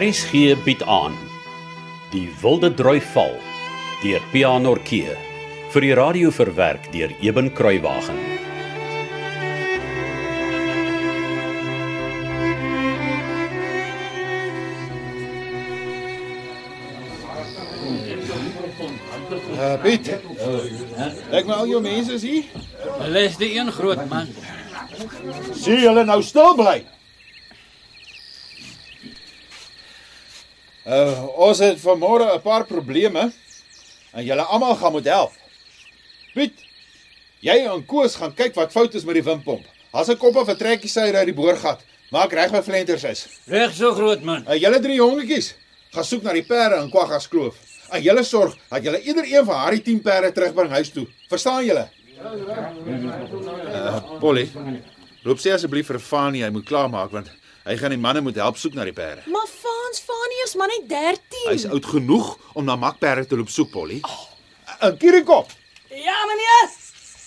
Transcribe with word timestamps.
RSG 0.00 0.56
bied 0.64 0.82
aan 0.82 1.12
Die 2.08 2.28
Wilde 2.40 2.70
Droi 2.74 3.02
Val 3.12 3.34
deur 4.00 4.22
Pianorkee 4.32 5.12
vir 5.74 5.84
die 5.84 5.90
radio 5.98 6.30
verwerk 6.32 6.86
deur 6.94 7.10
Eben 7.20 7.50
Kruiwagen. 7.52 8.16
Uh, 19.52 19.74
Piet. 19.82 20.08
Ek 21.28 21.44
nou 21.44 21.58
al 21.58 21.68
jou 21.74 21.82
mense 21.84 22.16
is 22.16 22.24
hier. 22.24 22.48
Hulle 23.02 23.26
is 23.28 23.36
die 23.36 23.52
een 23.58 23.68
groot 23.76 24.00
man. 24.08 24.32
Sien 25.52 25.84
julle 25.84 26.06
nou 26.08 26.22
stil 26.24 26.56
bly. 26.56 26.78
Uh, 30.86 31.26
ons 31.36 31.58
het 31.60 31.76
vanmôre 31.80 32.24
'n 32.34 32.40
paar 32.40 32.64
probleme 32.64 33.32
en 34.12 34.24
julle 34.24 34.42
almal 34.42 34.76
gaan 34.76 34.92
moet 34.92 35.04
help. 35.04 35.32
Piet, 36.34 36.54
jy 37.40 37.56
en 37.68 37.84
Koos 37.86 38.16
gaan 38.16 38.34
kyk 38.34 38.54
wat 38.54 38.72
fout 38.72 38.94
is 38.94 39.04
met 39.04 39.14
die 39.14 39.22
windpomp. 39.22 39.64
As 39.92 40.08
'n 40.08 40.16
kop 40.16 40.36
of 40.36 40.48
'n 40.48 40.56
trekkie 40.56 40.88
sy 40.88 41.12
uit 41.12 41.26
die 41.26 41.34
boorgat. 41.34 41.80
Maak 42.10 42.32
reg 42.32 42.50
met 42.50 42.64
flenters 42.64 43.04
is. 43.04 43.26
Reg 43.46 43.74
so 43.74 43.92
groot 43.94 44.22
man. 44.22 44.44
Uh, 44.48 44.54
julle 44.58 44.80
drie 44.80 44.96
jongetjies, 44.96 45.54
gaan 45.92 46.04
soek 46.04 46.22
na 46.22 46.32
die 46.32 46.42
perde 46.42 46.82
in 46.82 46.90
Kwaggas 46.90 47.28
Kloof. 47.28 47.54
En 47.90 48.02
julle 48.02 48.22
sorg 48.22 48.56
dat 48.70 48.82
julle 48.82 49.00
ieder 49.02 49.24
een 49.24 49.44
van 49.44 49.56
haar 49.56 49.78
10 49.82 50.00
perde 50.00 50.32
terugbring 50.32 50.70
huis 50.70 50.90
toe. 50.90 51.06
Verstaan 51.28 51.64
julle? 51.64 51.88
Uh, 52.20 54.18
Polly, 54.20 54.50
loop 55.22 55.38
sê 55.38 55.52
asseblief 55.54 55.86
vir 55.86 55.98
Fanie 55.98 56.42
hy 56.44 56.50
moet 56.50 56.66
klaarmaak 56.68 57.10
want 57.14 57.30
hy 57.64 57.76
gaan 57.80 57.94
die 57.94 58.00
manne 58.00 58.20
moet 58.20 58.36
help 58.40 58.58
soek 58.60 58.74
na 58.74 58.84
die 58.84 58.92
perde. 58.96 59.22
Maar 59.30 59.48
is 60.50 60.58
maar 60.58 60.70
net 60.72 60.88
13. 60.90 61.46
Hy's 61.52 61.66
oud 61.70 61.86
genoeg 61.86 62.30
om 62.58 62.64
na 62.66 62.76
makperde 62.76 63.26
te 63.30 63.38
loop 63.38 63.50
soek, 63.52 63.70
Polly. 63.72 64.00
In 64.82 64.96
Kirikop. 64.98 65.50
Ja, 65.90 66.16
meneer. 66.30 66.68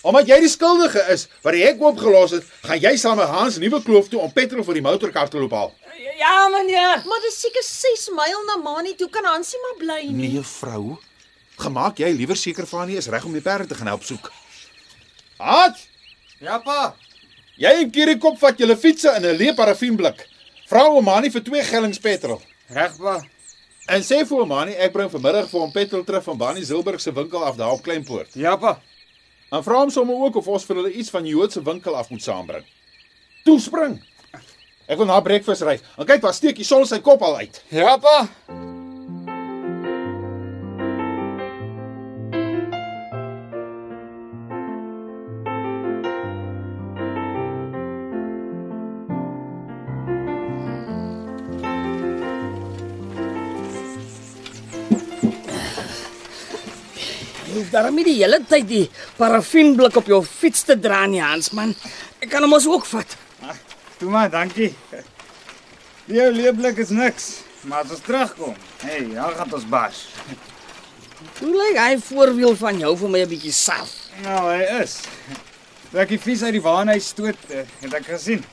Omdat 0.04 0.28
jy 0.28 0.38
die 0.44 0.50
skuldige 0.52 1.00
is 1.14 1.28
wat 1.46 1.56
die 1.56 1.64
hek 1.64 1.80
oopgelos 1.82 2.34
het, 2.36 2.44
gaan 2.68 2.82
jy 2.84 2.92
saam 3.00 3.16
met 3.22 3.30
Hans 3.32 3.56
nuwe 3.62 3.80
kloof 3.86 4.10
toe 4.12 4.20
om 4.20 4.32
petrol 4.36 4.66
vir 4.68 4.80
die 4.80 4.84
motorkar 4.84 5.30
te 5.32 5.40
loop 5.40 5.56
haal. 5.56 5.72
Ja, 6.20 6.50
meneer. 6.52 7.04
Maar 7.08 7.22
dis 7.24 7.40
seker 7.46 7.64
6 7.64 8.10
myl 8.18 8.44
na 8.50 8.58
Mani 8.64 8.96
toe 9.00 9.08
kan 9.10 9.26
Hansie 9.32 9.60
maar 9.64 9.78
bly 9.80 10.02
nie. 10.12 10.28
Nee, 10.36 10.44
vrou. 10.44 10.98
Gemaak 11.64 12.02
jy 12.04 12.12
liewer 12.18 12.36
seker 12.40 12.68
Fanie 12.68 12.98
is 13.00 13.08
reg 13.08 13.24
om 13.26 13.32
die 13.36 13.42
perde 13.46 13.68
te 13.72 13.76
gaan 13.80 13.88
help 13.94 14.04
soek. 14.04 14.32
Hans, 15.40 15.88
Ja 16.44 16.58
pa. 16.60 16.96
jy 17.56 17.72
en 17.86 17.92
Kirikop 17.94 18.40
vat 18.42 18.58
julle 18.60 18.76
fietsse 18.76 19.12
in 19.16 19.24
'n 19.26 19.38
leë 19.40 19.56
parafienblik. 19.56 20.28
Vra 20.68 20.84
hom 20.90 21.06
Mani 21.06 21.30
vir 21.32 21.42
twee 21.44 21.64
gellings 21.64 22.00
petrol. 22.00 22.42
Reg 22.74 22.98
pa. 22.98 23.20
En 23.94 24.04
sê 24.06 24.22
vir 24.24 24.40
hom 24.40 24.48
Mani, 24.48 24.74
ek 24.80 24.94
bring 24.96 25.12
vanmiddag 25.12 25.50
vir 25.52 25.60
hom 25.60 25.72
petrol 25.74 26.06
terug 26.08 26.24
van 26.24 26.40
Bani 26.40 26.64
Zilberg 26.64 27.02
se 27.04 27.12
winkel 27.14 27.44
af 27.44 27.58
daar 27.60 27.76
op 27.76 27.84
Kleinpoort. 27.84 28.36
Ja 28.40 28.56
pa. 28.56 28.78
En 29.52 29.64
vra 29.64 29.84
hom 29.84 29.92
sommer 29.94 30.16
ook 30.26 30.40
of 30.42 30.48
ons 30.48 30.66
vir 30.66 30.82
hulle 30.82 30.94
iets 30.94 31.14
van 31.14 31.28
die 31.28 31.36
Joodse 31.36 31.62
winkel 31.64 31.96
af 31.96 32.10
moet 32.10 32.24
saambring. 32.24 32.66
Toe 33.46 33.60
spring. 33.60 34.00
Ek 34.88 34.98
wil 34.98 35.08
na 35.08 35.22
breakfast 35.24 35.68
ry. 35.68 35.78
En 35.98 36.08
kyk 36.08 36.24
waar 36.24 36.36
steek 36.36 36.58
die 36.60 36.68
son 36.68 36.88
sy 36.90 37.04
kop 37.04 37.22
al 37.22 37.44
uit. 37.44 37.62
Ja 37.72 37.98
pa. 38.02 38.24
Jy 57.53 57.59
hoef 57.59 57.69
daarom 57.69 58.00
nie 58.00 58.03
die 58.08 58.16
hele 58.18 58.40
tyd 58.50 58.64
die 58.66 58.86
parafienblik 59.14 60.00
op 60.00 60.08
jou 60.09 60.18
fiets 60.25 60.64
te 60.66 60.74
dra 60.81 61.03
nie, 61.06 61.19
Hans 61.22 61.52
man. 61.53 61.75
Ek 62.18 62.31
kan 62.31 62.41
hom 62.41 62.56
ons 62.58 62.66
ook 62.66 62.88
vat. 62.90 63.12
Toe 64.00 64.09
maar, 64.09 64.31
dankie. 64.34 64.72
Die 66.08 66.18
jou 66.18 66.31
leeblik 66.34 66.81
is 66.81 66.90
niks, 66.90 67.28
maar 67.69 67.86
as 67.86 67.94
ons 67.94 68.02
terugkom, 68.08 68.56
hey, 68.81 69.03
dan 69.12 69.38
gaan 69.38 69.53
ons 69.53 69.68
bas. 69.69 70.00
Hoe 71.44 71.52
lyk 71.53 71.78
hy 71.78 71.91
voorwiel 72.08 72.58
van 72.58 72.81
jou 72.81 72.96
vir 73.03 73.14
my 73.14 73.22
'n 73.22 73.30
bietjie 73.36 73.53
saf? 73.53 73.94
Nou, 74.24 74.50
hy 74.50 74.81
is. 74.81 74.97
Toe 75.91 76.02
ek 76.02 76.09
die 76.09 76.20
vis 76.25 76.41
uit 76.41 76.58
die 76.58 76.66
waanhuis 76.66 77.08
stoot, 77.14 77.38
eh, 77.50 77.70
het 77.81 77.94
ek 77.94 78.06
gesien. 78.06 78.44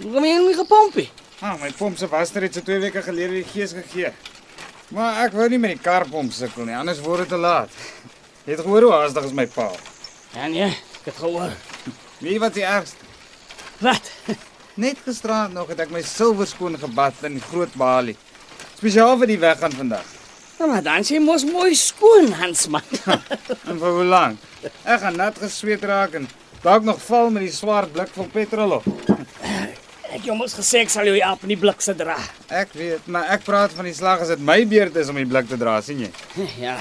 Hoe 0.00 0.12
kom 0.12 0.24
jy 0.24 0.38
nie 0.40 0.56
gepompie? 0.56 1.10
Ah, 1.42 1.60
my 1.60 1.70
pomp 1.70 1.98
se 1.98 2.08
waster 2.08 2.40
het 2.42 2.54
so 2.54 2.60
2 2.60 2.80
weke 2.80 3.02
gelede 3.02 3.44
die 3.44 3.44
gees 3.44 3.72
gegee. 3.72 4.12
Maar 4.88 5.26
ek 5.26 5.32
wou 5.32 5.48
nie 5.48 5.58
met 5.58 5.70
die 5.70 5.82
karpomp 5.84 6.32
sukkel 6.32 6.64
nie, 6.64 6.74
anders 6.76 7.00
word 7.00 7.18
dit 7.18 7.28
te 7.28 7.36
laat. 7.36 7.70
Jy 8.42 8.56
het 8.56 8.62
gehoor 8.64 8.82
hoe 8.88 8.94
haastig 8.96 9.28
is 9.28 9.34
my 9.38 9.44
pa. 9.46 9.68
Ja 10.34 10.48
nee, 10.50 10.66
ek 10.70 11.10
het 11.12 11.18
gehoor. 11.22 11.52
Wie 12.22 12.38
wat 12.42 12.56
die 12.56 12.64
ergste? 12.66 13.06
Wat? 13.82 14.08
Net 14.74 14.98
gisteraand 15.04 15.54
nog 15.54 15.68
het 15.70 15.82
ek 15.84 15.92
my 15.94 16.02
silwer 16.06 16.48
skoon 16.50 16.78
gebad 16.80 17.18
in 17.28 17.36
die 17.38 17.44
groot 17.44 17.74
balie. 17.78 18.16
Spesiaal 18.78 19.14
vir 19.20 19.30
die 19.30 19.38
weggaan 19.42 19.74
vandag. 19.78 20.06
Ja, 20.58 20.66
maar 20.66 20.82
dan 20.82 21.04
sê 21.06 21.18
mos 21.22 21.44
mooi 21.46 21.74
skoon, 21.78 22.30
Hans 22.38 22.66
man. 22.70 22.86
En 23.68 23.78
vir 23.78 23.96
hoe 23.98 24.06
lank? 24.06 24.42
Ek 24.82 25.02
gaan 25.04 25.18
nat 25.18 25.38
gesweet 25.42 25.84
raak 25.86 26.16
en 26.18 26.26
dalk 26.62 26.86
nog 26.86 26.98
val 27.02 27.30
met 27.34 27.46
die 27.46 27.54
swaar 27.54 27.86
blik 27.90 28.10
vol 28.14 28.30
petrol 28.32 28.78
op. 28.78 28.88
ek 30.12 30.26
jou 30.28 30.34
mos 30.36 30.54
gesê 30.58 30.82
ek 30.84 30.90
sal 30.92 31.06
jou 31.08 31.14
help 31.18 31.46
in 31.46 31.54
die 31.54 31.60
blik 31.62 31.80
se 31.82 31.94
dra. 31.98 32.18
Ek 32.50 32.74
weet, 32.78 33.06
maar 33.06 33.30
ek 33.34 33.46
praat 33.46 33.74
van 33.76 33.86
die 33.88 33.94
slag 33.96 34.22
as 34.26 34.34
dit 34.34 34.42
my 34.44 34.58
beurt 34.68 34.98
is 35.00 35.10
om 35.10 35.18
die 35.18 35.28
blik 35.30 35.48
te 35.50 35.58
dra, 35.60 35.78
sien 35.82 36.04
jy? 36.04 36.10
Ja. 36.60 36.76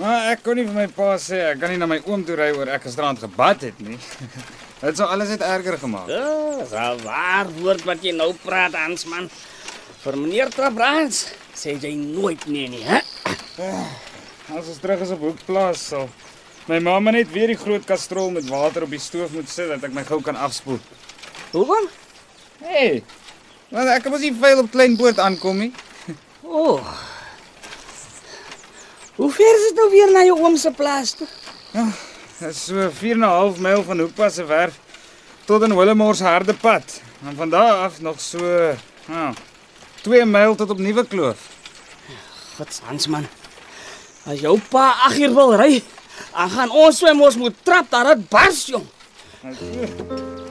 Maar 0.00 0.30
ek 0.32 0.40
kon 0.46 0.56
nie 0.56 0.64
vir 0.64 0.76
my 0.76 0.86
pa 0.96 1.14
sê 1.20 1.38
ek 1.50 1.58
kan 1.60 1.72
nie 1.72 1.80
na 1.80 1.88
my 1.90 1.98
oom 2.08 2.22
toe 2.24 2.36
ry 2.38 2.48
oor 2.56 2.70
ek 2.72 2.86
gisterand 2.86 3.20
gebad 3.20 3.66
het 3.68 3.80
nie. 3.84 3.98
Dit 4.82 4.98
sou 4.98 5.06
alles 5.06 5.30
net 5.30 5.44
erger 5.46 5.76
gemaak. 5.78 6.08
Ja, 6.10 6.30
dis 6.58 6.72
al 6.74 6.98
waar 7.04 7.50
woord 7.60 7.84
wat 7.86 8.02
jy 8.02 8.14
nou 8.16 8.32
praat, 8.42 8.74
Hans 8.74 9.04
man. 9.06 9.28
Vir 10.02 10.18
meneer 10.18 10.50
Trabrans 10.50 11.26
sê 11.54 11.76
jy 11.76 11.92
nooit 12.00 12.48
nee 12.50 12.70
nie, 12.72 12.82
hè? 12.82 12.98
As 14.50 14.66
ons 14.66 14.80
terug 14.82 15.04
is 15.04 15.12
op 15.14 15.22
Hoekplaas 15.28 15.84
sal 15.92 16.08
my 16.70 16.80
mamma 16.82 17.12
net 17.14 17.30
weer 17.34 17.52
die 17.52 17.58
groot 17.58 17.84
kastrol 17.86 18.32
met 18.34 18.48
water 18.50 18.86
op 18.86 18.92
die 18.94 19.02
stoof 19.02 19.34
moet 19.36 19.50
sit 19.50 19.70
dat 19.70 19.84
ek 19.86 19.94
my 19.94 20.02
gou 20.08 20.18
kan 20.24 20.38
afspoel. 20.38 20.80
Hoekom? 21.52 21.88
Hey. 22.64 23.02
Want 23.70 23.92
ek 23.92 24.04
kan 24.06 24.14
mos 24.14 24.24
nie 24.24 24.34
veil 24.34 24.64
op 24.64 24.70
klein 24.72 24.96
boot 24.98 25.20
aankom 25.22 25.62
nie. 25.62 25.72
O. 26.42 26.80
Hoe 29.22 29.30
ver 29.30 29.54
is 29.54 29.68
dit 29.68 29.76
nou 29.78 29.90
weer 29.90 30.10
na 30.10 30.24
jou 30.26 30.34
oom 30.42 30.56
se 30.58 30.70
plaas 30.74 31.12
toe? 31.14 31.28
Dit 31.72 32.48
is 32.48 32.62
so 32.66 32.88
4 32.90 33.12
en 33.14 33.20
'n 33.22 33.28
half 33.30 33.58
myl 33.58 33.82
van 33.86 33.98
Hoekpas 34.02 34.34
se 34.34 34.44
werf 34.44 34.74
tot 35.44 35.62
in 35.62 35.76
Willemors 35.76 36.20
harde 36.20 36.54
pad. 36.54 37.00
En 37.26 37.36
van 37.36 37.50
daar 37.50 37.72
af 37.86 38.00
nog 38.00 38.20
so, 38.20 38.38
nou, 39.06 39.34
2 40.02 40.24
myl 40.24 40.54
tot 40.54 40.70
op 40.70 40.78
Nuwe 40.78 41.06
Kloof. 41.06 41.38
Wat 42.58 42.80
Hans 42.84 43.06
man. 43.06 43.26
As 44.26 44.40
jou 44.40 44.60
pa 44.68 44.90
8 44.90 45.18
uur 45.18 45.34
wil 45.34 45.54
ry, 45.54 45.82
dan 46.32 46.50
gaan 46.50 46.70
ons 46.70 46.98
swem 46.98 47.22
ons 47.22 47.36
moet 47.36 47.54
trap 47.62 47.90
daar 47.90 48.14
dit 48.14 48.28
bars 48.28 48.66
jong. 48.66 48.86
Ag, 49.44 50.41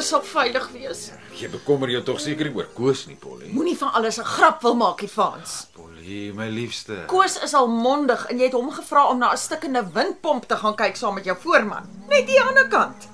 kinders 0.00 0.08
sal 0.08 0.22
veilig 0.24 0.66
wees. 0.72 1.00
Jy 1.36 1.48
bekommer 1.52 1.90
jou 1.92 2.00
tog 2.04 2.20
seker 2.20 2.48
oor 2.54 2.68
Koos 2.74 3.06
nie, 3.08 3.16
Polly. 3.20 3.50
Moenie 3.52 3.76
van 3.76 3.92
alles 3.92 4.18
'n 4.18 4.24
grap 4.24 4.62
wil 4.62 4.74
maak, 4.74 5.00
hier 5.00 5.08
Frans. 5.08 5.66
Polly, 5.74 6.32
my 6.34 6.48
liefste. 6.48 7.04
Koos 7.06 7.36
is 7.42 7.54
al 7.54 7.68
mondig 7.68 8.26
en 8.30 8.38
jy 8.38 8.44
het 8.44 8.52
hom 8.52 8.70
gevra 8.70 9.08
om 9.10 9.18
na 9.18 9.32
'n 9.32 9.36
stukkende 9.36 9.84
windpomp 9.92 10.48
te 10.48 10.56
gaan 10.56 10.74
kyk 10.74 10.96
saam 10.96 11.14
met 11.14 11.24
jou 11.24 11.36
voorman. 11.40 11.86
Net 12.08 12.26
die 12.26 12.40
ander 12.42 12.68
kant. 12.68 13.08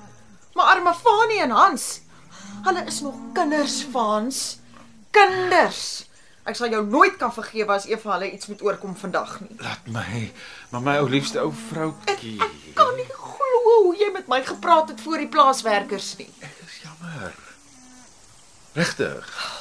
Maar 0.55 0.65
arme 0.75 0.93
Fanie 0.93 1.41
en 1.41 1.51
Hans, 1.51 2.01
hulle 2.63 2.85
is 2.87 3.01
nog 3.01 3.15
kinders, 3.33 3.83
Frans. 3.91 4.59
Kinders. 5.11 6.05
Ek 6.45 6.55
sal 6.55 6.69
jou 6.69 6.85
nooit 6.85 7.17
kan 7.17 7.33
vergewe 7.33 7.73
as 7.73 7.87
een 7.87 7.99
van 7.99 8.11
hulle 8.11 8.31
iets 8.31 8.47
moet 8.47 8.61
oorkom 8.61 8.95
vandag 8.95 9.39
nie. 9.41 9.57
Laat 9.59 9.87
my, 9.87 10.31
maar 10.71 10.81
my 10.81 10.97
ou 10.97 11.09
liefste 11.09 11.39
ou 11.39 11.49
Ek, 11.49 11.55
vroutjie. 11.71 12.41
ek 12.41 12.51
kan 12.73 12.95
nie 12.95 13.05
glo 13.05 13.83
hoe 13.83 13.95
jy 13.97 14.11
met 14.13 14.27
my 14.27 14.43
gepraat 14.43 14.89
het 14.89 15.01
voor 15.01 15.17
die 15.17 15.27
plaaswerkers 15.27 16.15
nie. 16.17 16.29
Jammer. 17.17 17.35
Regtig. 18.73 19.55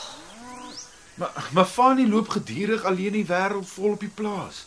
Maar 1.15 1.49
maar 1.53 1.65
Fanny 1.65 2.09
loop 2.09 2.29
gedurig 2.29 2.85
alleen 2.85 3.13
die 3.13 3.27
wêreld 3.27 3.69
vol 3.69 3.91
op 3.91 4.01
die 4.01 4.13
plaas. 4.15 4.67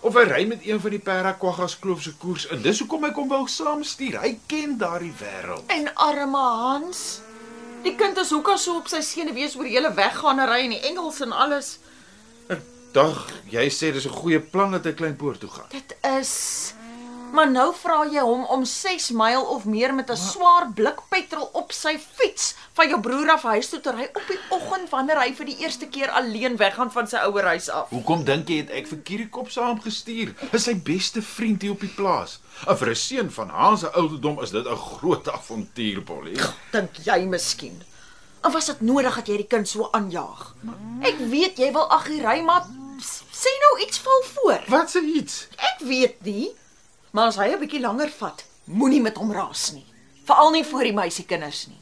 Of 0.00 0.14
hy 0.14 0.22
ry 0.30 0.44
met 0.46 0.62
een 0.62 0.80
van 0.80 0.94
die 0.94 1.02
Paraquagas 1.02 1.78
kloof 1.78 2.02
se 2.02 2.12
koers 2.16 2.46
in. 2.46 2.62
Dis 2.62 2.78
hoekom 2.78 3.08
hy 3.08 3.10
kom 3.10 3.28
wou 3.28 3.42
saamstuur. 3.50 4.20
Hy 4.22 4.38
ken 4.46 4.76
daardie 4.78 5.12
wêreld. 5.18 5.66
En 5.66 5.90
arme 5.94 6.44
Hans. 6.62 7.20
Die 7.82 7.96
kind 7.98 8.18
is 8.22 8.30
hoekom 8.30 8.58
so 8.58 8.78
op 8.78 8.86
sy 8.90 9.02
senuwees 9.02 9.58
oor 9.58 9.66
hele 9.66 9.90
weggaannery 9.94 10.64
en 10.68 10.76
die 10.76 10.82
Engels 10.92 11.18
en 11.26 11.34
alles. 11.34 11.78
Dag, 12.94 13.26
jy 13.50 13.66
sê 13.68 13.90
dis 13.92 14.06
'n 14.06 14.14
goeie 14.22 14.40
plan 14.40 14.70
dat 14.72 14.84
hy 14.84 14.92
Kleinpoort 14.92 15.40
toe 15.40 15.50
gaan. 15.50 15.68
Dit 15.70 15.96
is 16.06 16.74
Maar 17.32 17.50
nou 17.50 17.66
vra 17.76 17.98
jy 18.08 18.22
hom 18.24 18.44
om 18.50 18.64
6 18.64 19.10
myl 19.16 19.44
of 19.54 19.64
meer 19.68 19.92
met 19.94 20.10
'n 20.10 20.16
swaar 20.16 20.68
blik 20.74 21.00
petrol 21.08 21.50
op 21.52 21.72
sy 21.72 21.98
fiets 21.98 22.54
van 22.72 22.88
jou 22.88 23.00
broer 23.00 23.30
af 23.30 23.42
huis 23.42 23.68
toe 23.68 23.80
te 23.80 23.92
ry 23.92 24.08
op 24.14 24.26
die 24.28 24.38
oggend 24.50 24.90
wanneer 24.90 25.20
hy 25.20 25.32
vir 25.34 25.46
die 25.46 25.56
eerste 25.58 25.86
keer 25.86 26.10
alleen 26.10 26.56
weggaan 26.56 26.90
van 26.90 27.06
sy 27.06 27.16
ouer 27.16 27.44
huis 27.44 27.68
af. 27.70 27.90
Hoekom 27.90 28.24
dink 28.24 28.48
jy 28.48 28.56
het 28.56 28.70
ek 28.70 28.86
vir 28.86 28.98
Kierikop 28.98 29.50
saamgestuur? 29.50 30.34
Is 30.52 30.64
sy 30.64 30.74
beste 30.74 31.22
vriend 31.22 31.62
hier 31.62 31.70
op 31.72 31.80
die 31.80 31.94
plaas. 31.96 32.38
En 32.66 32.76
vir 32.76 32.88
'n 32.90 32.94
seun 32.94 33.30
van 33.30 33.48
Hans 33.48 33.80
se 33.80 33.90
ouderdom 33.92 34.42
is 34.42 34.50
dit 34.50 34.66
'n 34.66 34.76
groot 34.76 35.28
avontuur, 35.28 36.02
Polly. 36.02 36.36
Dink 36.72 36.90
jy 37.04 37.26
miskien? 37.26 37.82
Of 38.42 38.52
was 38.52 38.66
dit 38.66 38.80
nodig 38.80 39.14
dat 39.14 39.26
jy 39.26 39.36
die 39.36 39.46
kind 39.46 39.68
so 39.68 39.88
aanjaag? 39.92 40.54
Ek 41.02 41.18
weet 41.18 41.58
jy 41.58 41.72
wil 41.72 41.90
agtery, 41.90 42.40
maar 42.40 42.62
sê 43.32 43.50
nou 43.60 43.86
iets 43.86 43.98
val 43.98 44.22
voor. 44.34 44.60
Wat 44.68 44.90
se 44.90 45.00
iets? 45.00 45.46
Ek 45.56 45.78
weet 45.86 46.24
nie. 46.24 46.54
Maar 47.18 47.32
as 47.32 47.38
hy 47.42 47.48
'n 47.50 47.58
bietjie 47.58 47.80
langer 47.82 48.10
vat, 48.14 48.44
moenie 48.64 49.00
met 49.02 49.16
hom 49.18 49.32
raas 49.34 49.72
nie. 49.74 49.86
Veral 50.24 50.50
nie 50.54 50.64
voor 50.64 50.84
die 50.86 50.92
meisiekinders 50.94 51.66
nie. 51.66 51.80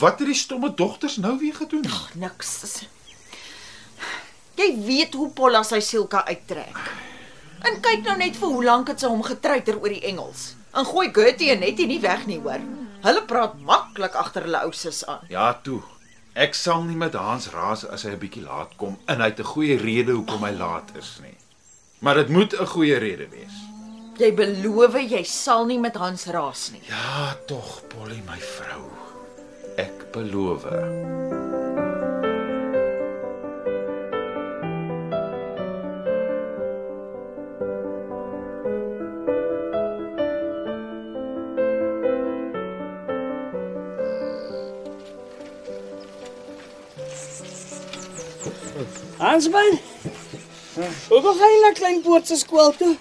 Wat 0.00 0.18
het 0.18 0.26
die 0.26 0.34
stomme 0.34 0.74
dogters 0.74 1.16
nou 1.16 1.38
weer 1.38 1.54
gedoen? 1.54 1.84
Niks. 2.14 2.82
Jy 4.54 4.78
weet 4.82 5.14
hoe 5.14 5.28
Polla 5.30 5.62
sy 5.62 5.78
sielka 5.80 6.24
uittrek. 6.26 6.80
En 7.62 7.80
kyk 7.80 8.02
nou 8.02 8.16
net 8.16 8.36
vir 8.36 8.48
hoe 8.48 8.64
lank 8.64 8.88
het 8.88 9.00
sy 9.00 9.06
hom 9.06 9.22
getreiter 9.22 9.78
oor 9.78 9.94
die 9.94 10.02
Engels. 10.02 10.56
En 10.74 10.84
gooi 10.84 11.08
Gertie 11.12 11.50
en 11.50 11.60
Nettie 11.60 11.86
nie 11.86 12.00
weg 12.00 12.26
nie, 12.26 12.40
hoor. 12.40 12.60
Hulle 13.06 13.22
praat 13.22 13.60
maklik 13.60 14.14
agter 14.14 14.42
hulle 14.42 14.64
ouses 14.66 15.06
aan. 15.06 15.22
Ja, 15.28 15.54
toe. 15.62 15.82
Ek 16.34 16.54
sal 16.54 16.82
nie 16.82 16.96
met 16.96 17.14
Hans 17.14 17.50
raas 17.54 17.86
as 17.86 18.02
hy 18.02 18.10
'n 18.10 18.18
bietjie 18.18 18.42
laat 18.42 18.76
kom 18.76 18.98
en 19.06 19.20
hy 19.20 19.30
het 19.30 19.38
'n 19.38 19.52
goeie 19.54 19.78
rede 19.78 20.12
hoekom 20.12 20.42
hy 20.42 20.50
laat 20.50 20.96
is 20.96 21.18
nie. 21.22 21.36
Maar 22.00 22.14
dit 22.14 22.28
moet 22.28 22.60
'n 22.60 22.66
goeie 22.66 22.98
rede 22.98 23.28
wees. 23.28 23.67
Jy 24.18 24.32
beloof 24.34 24.96
jy 24.98 25.20
sal 25.22 25.68
nie 25.68 25.78
met 25.78 25.94
Hans 25.94 26.24
raas 26.34 26.72
nie. 26.74 26.82
Ja, 26.90 27.36
tog, 27.46 27.84
Polly, 27.92 28.18
my 28.26 28.38
vrou. 28.42 28.88
Ek 29.78 30.08
beloof. 30.10 30.66
Hansman. 49.22 49.78
Hoe 51.08 51.22
gaan 51.22 51.52
jy 51.54 51.60
na 51.62 51.70
Kleinpoort 51.78 52.26
se 52.26 52.42
skool 52.42 52.74
toe? 52.74 52.96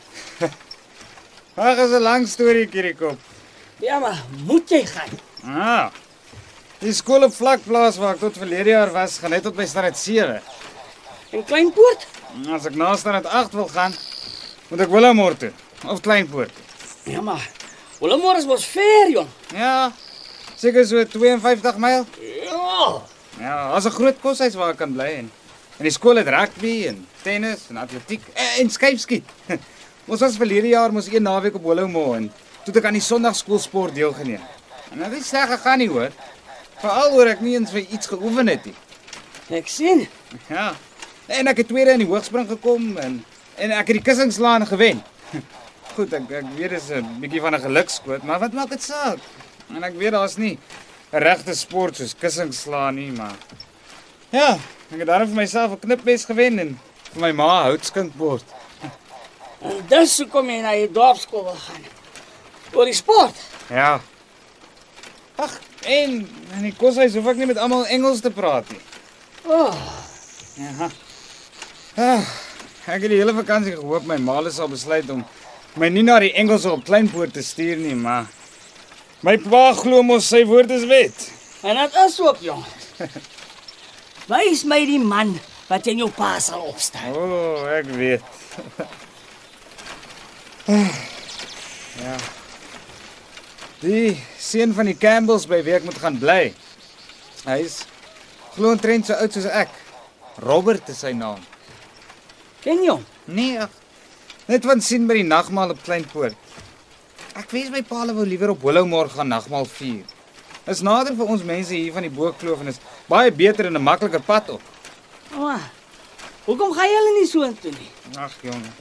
Ag, 1.57 1.77
is 1.77 1.91
'n 1.91 2.01
lang 2.01 2.27
storie, 2.27 2.67
Kierikop. 2.67 3.17
Ja, 3.79 3.99
maar 3.99 4.23
moet 4.45 4.69
jy 4.69 4.85
gaan? 4.85 5.09
Ah. 5.43 5.89
Die 6.79 6.93
skool 6.93 7.23
op 7.23 7.33
vlakplaas 7.33 7.97
waar 7.97 8.13
ek 8.13 8.19
tot 8.19 8.37
verlede 8.37 8.69
jaar 8.69 8.91
was, 8.93 9.17
gaan 9.17 9.29
net 9.33 9.43
tot 9.43 9.55
by 9.55 9.65
standaard 9.65 9.97
7. 9.97 10.41
In 11.33 11.43
Kleinpoort? 11.43 12.05
As 12.53 12.65
ek 12.65 12.75
na 12.75 12.95
standaard 12.95 13.25
8 13.25 13.53
wil 13.53 13.67
gaan, 13.67 13.93
moet 14.69 14.79
ek 14.85 14.89
Willowmore 14.89 15.37
toe 15.37 15.51
of 15.87 16.01
Kleinpoort. 16.01 16.51
toe. 16.53 17.13
Ja, 17.13 17.21
maar 17.21 17.49
Willemore 17.99 18.37
is 18.37 18.45
mos 18.45 18.65
ver, 18.65 19.09
jong. 19.09 19.27
Ja. 19.53 19.91
Seker 20.55 20.85
so 20.85 21.03
52 21.05 21.77
myl. 21.77 22.05
Ja. 22.21 23.01
Ja, 23.39 23.69
as 23.71 23.85
'n 23.85 23.91
groot 23.91 24.19
koshuis 24.21 24.53
waar 24.55 24.69
ek 24.69 24.77
kan 24.77 24.93
bly 24.93 25.09
en 25.25 25.31
en 25.77 25.83
die 25.83 25.91
skool 25.91 26.15
het 26.17 26.27
rugby 26.27 26.85
en 26.87 27.07
tennis 27.21 27.59
en 27.69 27.77
atletiek 27.77 28.21
en, 28.33 28.61
en 28.61 28.69
skypskiet. 28.69 29.25
Ons 30.07 30.21
was 30.23 30.37
verlede 30.39 30.69
jaar 30.71 30.93
mos 30.95 31.09
een 31.11 31.23
naweek 31.23 31.57
op 31.59 31.65
Willowmore 31.67 32.15
en 32.21 32.27
toe 32.63 32.71
het 32.71 32.77
ek 32.79 32.85
aan 32.87 32.95
die 32.95 33.03
Sondagskoolsport 33.03 33.95
deelgeneem. 33.95 34.43
En 34.93 35.01
dit 35.03 35.17
is 35.19 35.27
sleg 35.27 35.49
gegaan 35.51 35.81
nie 35.83 35.89
hoor. 35.91 36.13
Veral 36.79 37.15
oor 37.17 37.31
ek 37.33 37.41
nie 37.43 37.57
eens 37.57 37.73
vir 37.75 37.83
iets 37.83 38.07
geoefen 38.07 38.47
het 38.47 38.69
nie. 38.69 38.75
Ek 39.59 39.67
sien. 39.67 40.05
Ja. 40.47 40.69
En 41.27 41.51
ek 41.51 41.59
het 41.59 41.67
tweede 41.67 41.97
in 41.97 42.05
die 42.05 42.07
hoogspring 42.07 42.47
gekom 42.47 42.93
en 43.03 43.19
en 43.57 43.73
ek 43.73 43.89
het 43.89 43.97
die 43.97 44.05
kussingslaan 44.05 44.63
gewen. 44.69 45.01
Goed, 45.97 46.13
ek 46.13 46.31
ek 46.39 46.49
weet 46.55 46.77
dit 46.77 46.79
is 46.79 46.89
'n 46.95 47.19
bietjie 47.19 47.41
van 47.43 47.55
'n 47.55 47.65
gelukskoot, 47.67 48.23
maar 48.23 48.39
wat 48.39 48.53
maak 48.53 48.69
dit 48.69 48.83
saak? 48.83 49.19
En 49.75 49.83
ek 49.83 49.97
weet 49.99 50.15
daar's 50.15 50.37
nie 50.37 50.55
'n 51.11 51.19
regte 51.19 51.55
sport 51.55 51.95
soos 51.95 52.15
kussingslaan 52.15 52.95
nie, 52.95 53.11
maar 53.11 53.35
ja, 54.31 54.55
ek 54.91 54.99
het 55.03 55.07
daarom 55.07 55.27
vir 55.27 55.41
myself 55.43 55.71
'n 55.71 55.79
knipmes 55.79 56.25
gewen 56.25 56.59
en 56.59 56.79
vir 57.11 57.21
my 57.21 57.31
ma 57.31 57.63
houtskinkbord. 57.63 58.56
En 59.61 59.79
dis 59.89 60.17
hoekom 60.21 60.49
jy 60.49 60.59
na 60.61 60.73
die 60.77 60.91
dorpskool 60.93 61.43
wil 61.47 61.57
gaan. 61.61 61.85
Oor 62.73 62.85
die 62.85 62.93
sport. 62.97 63.35
Ja. 63.73 63.97
Ag, 65.37 65.53
en 65.85 66.19
in 66.57 66.63
die 66.65 66.73
koshuis 66.77 67.15
hoef 67.17 67.27
ek 67.31 67.39
nie 67.41 67.49
met 67.49 67.59
almal 67.61 67.85
Engels 67.93 68.21
te 68.25 68.31
praat 68.33 68.69
nie. 68.73 68.81
Oh, 69.47 69.73
Ja. 70.57 70.87
Ah, 71.97 72.23
ek 72.89 73.03
het 73.05 73.11
die 73.11 73.19
hele 73.19 73.33
vakansie 73.37 73.75
gehoop 73.75 74.05
my 74.09 74.17
ma 74.21 74.39
sal 74.49 74.69
besluit 74.69 75.09
om 75.13 75.21
my 75.77 75.89
nie 75.93 76.01
na 76.05 76.19
die 76.21 76.31
Engelse 76.33 76.71
op 76.71 76.83
Kleinpoort 76.85 77.33
te 77.33 77.43
stuur 77.45 77.77
nie, 77.77 77.93
maar 77.95 78.25
my 79.21 79.35
pa 79.37 79.73
glo 79.77 80.01
mos 80.05 80.25
sy 80.29 80.43
woord 80.49 80.73
is 80.73 80.85
wet. 80.89 81.27
en 81.63 81.75
dit 81.77 81.95
is 82.05 82.19
ook, 82.21 82.41
jong. 82.41 82.63
Wys 84.29 84.63
my 84.65 84.79
die 84.85 84.99
man 84.99 85.39
wat 85.69 85.85
jy 85.85 85.91
in 85.97 86.05
jou 86.05 86.11
pa 86.13 86.39
sal 86.39 86.65
opstaan. 86.69 87.13
O, 87.13 87.25
oh, 87.25 87.67
ek 87.77 87.89
weet. 87.97 88.21
Ja. 90.67 92.15
Die 93.79 94.17
seun 94.39 94.73
van 94.75 94.89
die 94.89 94.97
Campbells 94.99 95.45
by 95.47 95.61
wie 95.63 95.75
ek 95.77 95.85
moet 95.87 95.99
gaan 96.01 96.17
bly. 96.19 96.49
Hy's 97.47 97.85
glo 98.57 98.73
omtrent 98.75 99.07
so 99.07 99.15
oud 99.15 99.31
soos 99.31 99.47
ek. 99.47 99.71
Robert 100.43 100.89
is 100.91 100.99
sy 101.05 101.13
naam. 101.15 101.39
Ken 102.65 102.83
jy 102.83 102.91
hom? 102.91 103.05
Nee, 103.31 103.61
ag. 103.63 103.71
Net 104.51 104.67
van 104.67 104.83
sien 104.83 105.07
by 105.07 105.21
die 105.21 105.27
nagmaal 105.27 105.71
op 105.71 105.79
Kleinpoort. 105.85 106.35
Ek 107.37 107.51
wens 107.53 107.71
my 107.71 107.83
pa 107.85 108.03
wou 108.09 108.25
liewer 108.25 108.51
op 108.51 108.65
Willowmore 108.65 109.13
gaan 109.13 109.31
nagmaal 109.31 109.67
vier. 109.71 110.03
Is 110.67 110.83
nader 110.83 111.15
vir 111.15 111.31
ons 111.31 111.45
mense 111.47 111.71
hier 111.75 111.93
van 111.95 112.03
die 112.03 112.11
Boekkloof 112.11 112.65
en 112.65 112.73
is 112.73 112.81
baie 113.07 113.31
beter 113.31 113.69
en 113.69 113.77
'n 113.77 113.83
makliker 113.83 114.19
pad 114.19 114.49
op. 114.49 114.61
Maar 115.31 115.71
hoekom 116.45 116.73
gaan 116.73 116.89
jy 116.89 116.97
hulle 116.99 117.19
nie 117.19 117.27
so 117.27 117.43
intoe 117.43 117.71
nie? 117.71 117.91
Ag 118.17 118.35
jongen. 118.41 118.73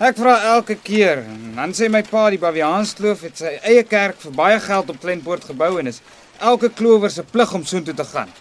Ek 0.00 0.16
vra 0.16 0.38
elke 0.54 0.78
keer 0.80 1.26
dan 1.52 1.74
sê 1.76 1.90
my 1.92 2.00
pa 2.08 2.22
die 2.32 2.38
Baviaanskloof 2.40 3.24
het 3.26 3.42
sy 3.42 3.50
eie 3.68 3.82
kerk 3.84 4.22
vir 4.22 4.32
baie 4.32 4.62
geld 4.64 4.88
op 4.94 5.00
Kleinpoort 5.02 5.44
gebou 5.50 5.74
en 5.76 5.90
is 5.90 5.98
elke 6.40 6.70
klower 6.72 7.12
se 7.12 7.20
plig 7.28 7.52
om 7.52 7.66
soontoe 7.68 7.92
te 7.98 8.06
gaan. 8.08 8.32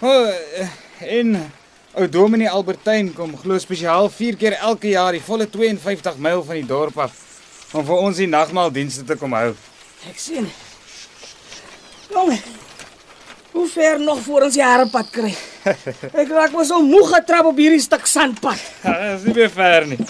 O, 0.00 0.14
eh, 0.24 0.72
en 1.18 1.36
ou 2.00 2.08
Dominee 2.08 2.48
Albertyn 2.48 3.12
kom 3.12 3.36
glo 3.36 3.60
spesiaal 3.60 4.08
4 4.08 4.40
keer 4.40 4.56
elke 4.56 4.94
jaar 4.94 5.12
die 5.12 5.20
volle 5.20 5.44
52 5.44 6.16
myl 6.16 6.40
van 6.40 6.62
die 6.62 6.66
dorp 6.72 6.96
af 6.96 7.20
om 7.76 7.84
vir 7.84 8.00
ons 8.08 8.24
die 8.24 8.30
nagmaaldienste 8.30 9.04
te 9.04 9.20
kom 9.20 9.36
hou. 9.36 9.52
Ek 10.08 10.16
sien. 10.18 10.48
Jongen. 12.08 12.40
Hoe 13.52 13.68
ver 13.68 14.00
nog 14.00 14.24
voor 14.24 14.48
ons 14.48 14.56
die 14.56 14.64
harepad 14.64 15.12
kry? 15.12 15.36
Ek 16.24 16.32
raak 16.32 16.56
mos 16.56 16.72
so 16.72 16.80
moeg 16.80 17.12
getrap 17.18 17.52
op 17.52 17.60
hierdie 17.60 17.84
stuk 17.84 18.08
sandpad. 18.08 18.70
Ja, 18.86 19.00
dis 19.12 19.28
nie 19.28 19.42
meer 19.42 19.52
ver 19.52 19.92
nie. 19.92 20.00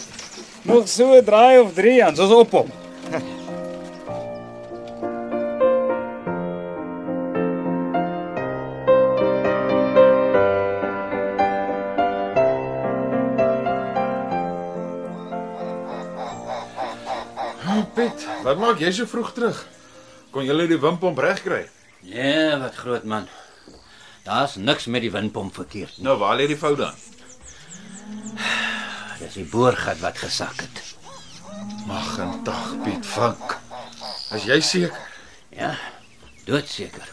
Nog 0.64 0.88
so 0.88 1.12
'n 1.12 1.25
draai 1.25 1.61
of 1.61 1.75
3 1.75 2.04
aan, 2.04 2.16
soos 2.16 2.33
op 2.33 2.50
hom. 2.50 2.71
Piet, 17.94 18.26
wat 18.42 18.59
maak 18.59 18.80
jy 18.83 18.90
so 18.90 19.06
vroeg 19.06 19.33
terug? 19.33 19.59
Kon 20.35 20.42
jy 20.42 20.66
die 20.66 20.80
wimpomp 20.83 21.18
regkry? 21.18 21.68
Nee, 22.02 22.56
wat 22.59 22.75
groot 22.75 23.04
man. 23.04 23.28
Daar's 24.25 24.56
niks 24.56 24.87
met 24.87 25.04
die 25.04 25.12
windpomp 25.12 25.54
verkeerd 25.54 25.97
nie. 25.97 26.06
Nou 26.09 26.16
waar 26.18 26.37
lê 26.37 26.47
die 26.50 26.56
fout 26.56 26.78
dan? 26.80 26.94
Dis 29.21 29.37
die 29.38 29.44
boorgat 29.49 30.00
wat 30.02 30.18
gesak 30.18 30.61
het. 30.64 30.80
Mag 31.87 32.18
en 32.18 32.40
dag 32.47 32.73
Piet 32.85 33.06
Vink. 33.06 33.56
As 34.35 34.44
jy 34.49 34.61
seker. 34.64 34.97
Ja, 35.54 35.75
doodseker. 36.49 37.06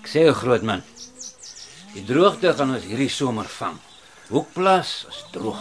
Ek 0.00 0.08
sê 0.08 0.24
'n 0.28 0.34
groot 0.34 0.62
man. 0.62 0.82
Die 1.94 2.04
droogte 2.04 2.54
gaan 2.54 2.74
ons 2.74 2.84
hierdie 2.84 3.08
somer 3.10 3.44
vang. 3.44 3.78
Hoekplaas 4.28 5.06
is 5.08 5.24
droog. 5.32 5.58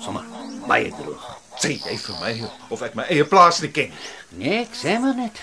Sommer 0.00 0.24
baie 0.66 0.90
droog. 0.90 1.24
Sê 1.58 1.68
jy 1.78 1.96
vir 1.98 2.16
my 2.20 2.50
of 2.70 2.82
ek 2.82 2.94
my 2.94 3.04
eie 3.10 3.24
plaas 3.24 3.60
nie 3.60 3.70
ken? 3.70 3.92
Nee, 4.30 4.60
ek 4.62 4.74
sê 4.74 4.98
maar 5.00 5.14
net. 5.14 5.40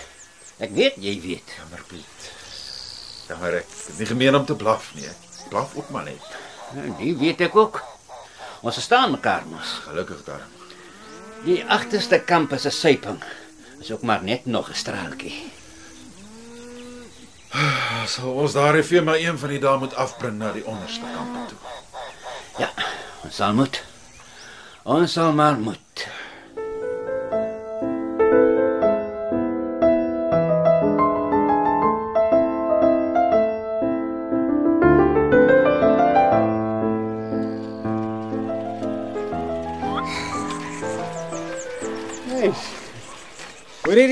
Ek 0.59 0.71
weet 0.71 0.95
jy 0.97 1.19
weet. 1.21 1.47
Jammer 1.59 1.83
Piet. 1.87 2.31
Ja, 3.29 3.35
maar 3.35 3.53
ek 3.53 3.65
het 3.87 3.97
nie 3.99 4.05
gemeen 4.05 4.35
om 4.35 4.45
te 4.45 4.55
blaf 4.55 4.93
nie. 4.95 5.05
Ek 5.07 5.49
blaf 5.49 5.75
ook 5.75 5.89
maar 5.89 6.03
net. 6.03 6.21
Nou, 6.73 6.97
Die 6.97 7.15
weet 7.17 7.41
ek 7.41 7.55
ook. 7.55 7.83
Ons 8.65 8.79
verstaan 8.79 9.11
mekaar 9.13 9.43
mos. 9.45 9.75
Gelukkig 9.85 10.23
daar. 10.25 10.41
Die 11.45 11.59
agterste 11.69 12.17
kamp 12.25 12.53
is 12.57 12.65
'n 12.65 12.71
syping. 12.73 13.21
Is 13.79 13.91
ook 13.91 14.01
maar 14.01 14.23
net 14.23 14.45
nog 14.45 14.69
'n 14.69 14.73
straaltjie. 14.73 15.51
Sal 18.05 18.31
ons 18.31 18.53
daar 18.53 18.75
effe 18.75 19.01
maar 19.01 19.15
een 19.21 19.37
van 19.37 19.49
die 19.49 19.59
dae 19.59 19.77
moet 19.77 19.95
afbring 19.95 20.37
na 20.37 20.51
die 20.51 20.65
onderste 20.65 21.05
kampe 21.15 21.45
toe. 21.47 21.57
Ja, 22.57 22.69
ons 23.23 23.35
sal 23.35 23.53
moet. 23.53 23.83
Ons 24.83 25.13
sal 25.13 25.33
maar 25.33 25.57
moet. 25.57 26.07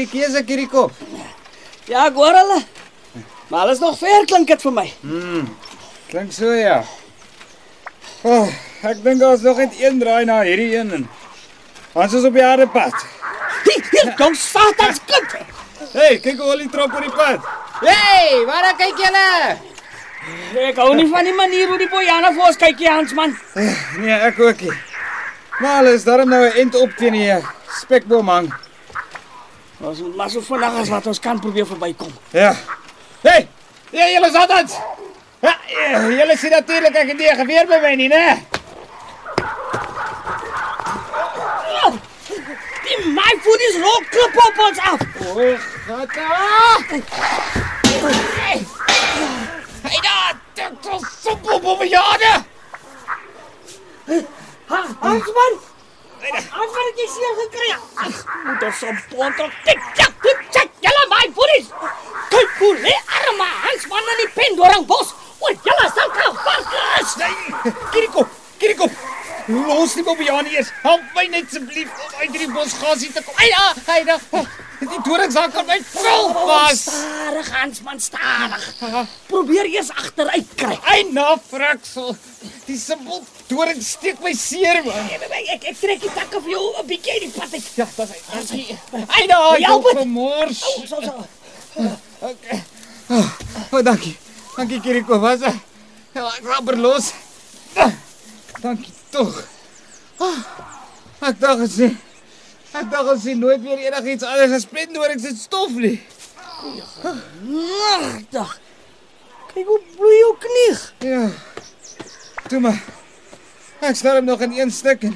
Die 0.04 0.12
keuse 0.12 0.44
hierdie 0.46 0.70
kop? 0.70 0.92
Ja, 1.88 2.08
ek 2.08 2.20
hoor 2.20 2.36
hulle. 2.36 2.60
Maar 3.50 3.68
alles 3.68 3.80
nog 3.84 3.98
ver 4.00 4.26
klink 4.26 4.48
dit 4.48 4.62
vir 4.66 4.76
my. 4.76 4.86
Klink 6.10 6.32
so 6.36 6.52
ja. 6.56 6.84
Oh, 8.24 8.48
ek 8.88 9.04
dink 9.04 9.24
ons 9.28 9.44
nog 9.44 9.60
net 9.64 9.76
een 9.80 10.00
draai 10.00 10.24
na 10.30 10.42
hierdie 10.48 10.72
een 10.78 10.94
en 11.00 11.10
ons 11.94 12.16
is 12.18 12.26
op 12.28 12.34
die 12.34 12.46
harde 12.46 12.68
pad. 12.72 12.96
Hier, 13.68 14.14
kom 14.20 14.34
satans 14.36 15.00
kind. 15.08 15.36
Hey, 15.94 16.18
kyk 16.24 16.40
hoe 16.42 16.50
hulle 16.50 16.70
trap 16.72 16.96
op 16.96 17.04
die 17.06 17.14
pad. 17.14 17.46
Hey, 17.84 18.42
waar 18.48 18.72
kyk 18.80 18.98
julle? 19.04 19.28
Ek 20.64 20.80
hou 20.80 20.94
nie 20.96 21.08
van 21.12 21.28
die 21.28 21.36
manier 21.36 21.70
hoe 21.70 21.78
die 21.82 21.90
Bojana 21.92 22.32
vir 22.34 22.48
ons 22.48 22.60
kyk, 22.60 22.82
Hans 22.88 23.14
man. 23.18 23.36
Nee, 24.00 24.18
ek 24.30 24.40
ook 24.40 24.64
nie. 24.64 24.76
Maar 25.60 25.82
hulle 25.82 25.94
is 26.00 26.06
darm 26.08 26.30
nou 26.30 26.44
'n 26.48 26.58
end 26.64 26.76
op 26.76 26.96
teen 26.98 27.14
die 27.14 27.30
eh, 27.30 27.46
spekboom 27.84 28.28
hang. 28.28 28.54
Ons 29.84 30.00
moet 30.00 30.16
maar 30.16 30.30
so 30.30 30.42
vinnig 30.42 30.80
as 30.80 30.90
wat 30.90 31.08
ons 31.12 31.20
kan 31.20 31.40
probeer 31.40 31.66
verbykom. 31.68 32.12
Ja. 32.32 32.54
Hey, 33.22 33.48
ja, 33.92 34.08
julle 34.08 34.28
is 34.28 34.36
altyd. 34.40 34.78
Ja, 35.44 35.58
ja, 35.68 36.00
julle 36.08 36.38
sien 36.38 36.56
natuurlik 36.56 36.96
ek 36.96 37.08
het 37.08 37.18
nie 37.18 37.32
'n 37.32 37.36
geweer 37.36 37.68
by 37.68 37.80
my 37.84 37.96
nie, 37.96 38.08
né? 38.08 38.40
Die 42.84 43.12
my 43.12 43.34
voet 43.44 43.62
is 43.70 43.76
rok 43.82 44.04
klop 44.10 44.36
op 44.46 44.58
ons 44.68 44.80
af. 44.80 45.00
O, 45.28 45.58
gata. 45.88 46.28
Hey 49.84 50.00
daar, 50.02 50.34
dit 50.54 50.92
is 50.94 51.08
so 51.22 51.38
bobo 51.38 51.84
jare. 51.84 52.44
Ha, 54.66 54.86
Hans 55.00 55.24
man 56.32 56.88
het 56.88 57.00
jy 57.02 57.08
seer 57.12 57.36
gekry. 57.40 57.70
Ag, 58.06 58.20
moet 58.46 58.64
ons 58.68 58.84
op 58.90 59.02
pont 59.10 59.40
op 59.46 59.58
tik 59.68 59.82
tik 59.98 60.14
tik 60.26 60.46
tik. 60.56 60.70
Julle 60.86 61.06
my 61.12 61.26
voet 61.36 61.56
is. 61.58 61.72
Kyk 62.30 62.60
hoe 62.60 62.76
lê 62.86 62.96
arme 63.20 63.50
Hans 63.66 63.88
in 63.90 64.22
die 64.22 64.30
pendorringbos. 64.38 65.14
O, 65.40 65.52
julle 65.52 65.90
sal 65.96 66.14
kan 66.16 66.38
vas. 66.46 67.16
Nee, 67.18 67.74
Kiriko, 67.92 68.28
Kiriko. 68.58 68.90
Los 69.48 69.94
die 69.94 70.04
bobbejaan 70.04 70.48
eers. 70.48 70.70
Help 70.84 71.04
my 71.16 71.26
net 71.28 71.50
asseblief 71.50 71.90
om 71.92 72.20
uit 72.20 72.30
hierdie 72.30 72.52
bosgasie 72.54 73.12
te 73.12 73.24
kom. 73.24 73.36
Ai, 73.44 73.50
ah, 73.60 73.74
ai, 73.92 74.04
da. 74.08 74.16
Die 74.84 75.00
doringsak 75.04 75.56
aan 75.60 75.68
my 75.68 75.80
vel 75.90 76.30
vas. 76.38 76.86
Stadig 76.88 77.50
Hans 77.52 77.82
man, 77.84 78.00
stadig. 78.00 78.70
Probeer 79.28 79.68
eers 79.74 79.92
agteruit 79.92 80.56
kry. 80.60 80.78
Ai, 80.88 81.04
na 81.12 81.36
fraksel. 81.50 82.16
Die 82.70 82.80
simpel 82.80 83.24
doring 83.50 83.82
steek 83.82 84.20
my 84.24 84.34
seer 84.34 84.84
man. 84.86 85.10
Ek 85.12 85.24
ek, 85.56 85.64
ek 85.72 85.78
trek 85.80 86.00
die 86.02 86.12
takke 86.16 86.42
vir 86.42 86.52
jou 86.52 86.64
'n 86.82 86.88
bietjie 86.88 87.12
uit 87.14 87.22
die 87.22 87.32
pad 87.40 87.54
uit. 87.54 87.66
Ja, 87.76 87.88
dis 87.98 88.10
hy. 88.10 88.64
Hy. 88.92 89.06
Ai, 89.08 89.28
da, 89.28 89.38
Help 89.52 89.66
help 89.66 89.84
het. 89.90 89.98
gemors. 89.98 90.60
So 90.88 91.02
so. 91.02 91.26
Okay. 92.22 92.64
Oh, 93.72 93.82
dankie. 93.84 94.18
Dankie 94.56 94.80
Kiriko, 94.82 95.20
was 95.20 95.40
dit? 95.40 95.56
Ja, 96.14 96.28
ek 96.28 96.44
rapper 96.46 96.78
los. 96.78 97.12
Dankie 98.62 98.94
tog. 99.10 99.44
Ah, 100.20 100.40
Ek 101.22 101.40
dink 101.40 101.62
as 101.64 101.76
jy 101.78 101.90
Ek 102.74 102.90
dink 102.90 103.08
as 103.12 103.24
jy 103.26 103.34
nooit 103.36 103.62
weer 103.62 103.78
enigiets 103.78 104.24
anders 104.24 104.52
as 104.52 104.62
splendorings 104.62 105.26
en 105.26 105.36
stof 105.38 105.72
nie. 105.72 106.00
Nagdag. 107.44 108.58
Kyk 109.54 109.68
hoe 109.68 109.80
bloei 109.96 110.18
jou 110.20 110.34
knie. 110.40 110.78
Ja. 111.10 111.30
Toe 112.50 112.60
maar. 112.60 112.80
Ek 113.84 113.96
staan 114.00 114.24
nog 114.24 114.42
in 114.42 114.54
een 114.56 114.72
stuk 114.72 115.04
en 115.04 115.16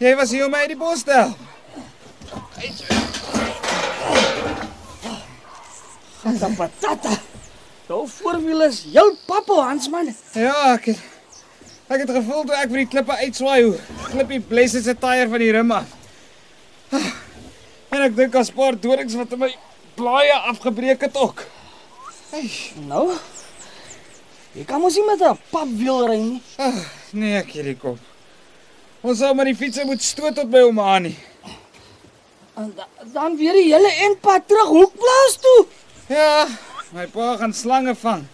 jy 0.00 0.14
was 0.16 0.30
hier 0.32 0.46
om 0.46 0.50
my 0.54 0.62
uit 0.64 0.72
die 0.72 0.78
bos 0.80 1.02
te 1.04 1.12
help. 1.12 1.36
Santa 6.22 6.48
patata. 6.56 7.16
Jou 7.86 8.06
voorwiel 8.08 8.62
is 8.68 8.84
heel 8.92 9.12
pappo 9.26 9.58
Hans 9.60 9.88
man. 9.92 10.08
Ja, 10.38 10.54
ek 10.72 10.92
het, 10.92 11.02
ek 11.92 12.04
het 12.06 12.14
gevoel 12.16 12.46
toe 12.48 12.56
ek 12.56 12.70
vir 12.72 12.80
die 12.84 12.88
klippe 12.94 13.18
uitswaai 13.26 13.58
hoe 13.66 13.74
glip 14.06 14.32
die 14.32 14.40
blessed 14.52 14.86
se 14.86 14.94
tyre 14.96 15.28
van 15.34 15.44
die 15.44 15.50
rim 15.52 15.74
af. 15.76 15.92
Ah, 16.92 17.10
En 17.92 18.00
ek 18.06 18.14
dink 18.16 18.36
as 18.40 18.48
paar 18.56 18.72
dorings 18.80 19.18
wat 19.20 19.34
in 19.36 19.42
my 19.42 19.50
blaaie 19.98 20.32
afgebreek 20.48 21.02
het 21.04 21.18
ook. 21.20 21.42
Nou. 22.88 23.10
Jy 24.56 24.64
kan 24.68 24.80
mos 24.80 24.96
nie 24.96 25.04
met 25.04 25.20
'n 25.20 25.36
papwiel 25.50 26.06
ry 26.08 26.16
nie. 26.16 26.42
Ah, 26.56 26.80
nee, 27.12 27.36
ek 27.38 27.52
hierdie 27.56 27.76
kop. 27.76 27.98
Ons 29.02 29.18
sal 29.18 29.34
maar 29.34 29.48
die 29.50 29.56
fietsie 29.58 29.84
moet 29.84 30.02
stoot 30.02 30.36
tot 30.38 30.50
by 30.50 30.62
hom 30.64 30.78
aan 30.80 31.08
nie. 31.08 31.16
En 32.60 32.68
da, 32.76 32.86
dan 33.14 33.36
weer 33.40 33.56
die 33.56 33.70
hele 33.70 33.90
eindpad 34.06 34.46
terug 34.48 34.70
hoekplaas 34.70 35.38
toe. 35.42 35.60
Ja, 36.12 36.46
my 36.92 37.06
pa 37.10 37.36
gaan 37.40 37.54
slange 37.56 37.94
vang. 37.98 38.26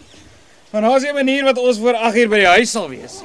Want 0.70 0.85
daar's 0.85 1.04
'n 1.04 1.14
manier 1.14 1.44
wat 1.44 1.58
ons 1.58 1.78
voor 1.78 1.94
8 1.94 2.16
uur 2.16 2.28
by 2.28 2.38
die 2.38 2.52
huis 2.56 2.70
sal 2.70 2.88
wees. 2.88 3.23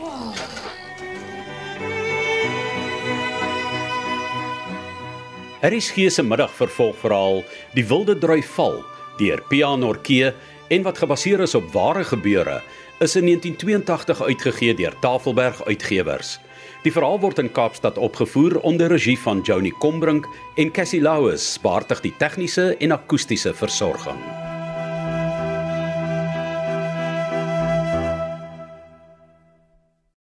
RSG 5.64 6.12
se 6.12 6.24
middagvervolgverhaal 6.24 7.44
Die 7.74 7.86
Wilde 7.88 8.18
Drui 8.18 8.42
Val 8.44 8.84
deur 9.18 9.42
Pia 9.50 9.76
Norkee 9.76 10.34
en 10.68 10.84
wat 10.84 10.98
gebaseer 10.98 11.40
is 11.46 11.56
op 11.56 11.72
ware 11.72 12.04
gebeure 12.04 12.62
is 13.00 13.16
in 13.16 13.26
1982 13.26 14.22
uitgegee 14.24 14.74
deur 14.74 15.00
Tafelberg 15.00 15.66
Uitgewers. 15.66 16.40
Die 16.84 16.92
verhaal 16.92 17.20
word 17.20 17.40
in 17.40 17.52
Kaapstad 17.52 17.98
opgevoer 17.98 18.60
onder 18.60 18.92
regie 18.92 19.18
van 19.20 19.42
Joni 19.42 19.72
Combrink 19.80 20.28
en 20.56 20.72
Cassie 20.72 21.02
Louws, 21.02 21.58
baartig 21.64 22.04
die 22.04 22.14
tegniese 22.20 22.74
en 22.78 22.92
akoestiese 22.92 23.54
versorging. 23.54 24.43